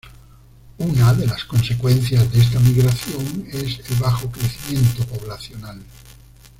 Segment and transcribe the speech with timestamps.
[0.79, 5.79] Una de las consecuencias de esta migración es el bajo crecimiento poblacional.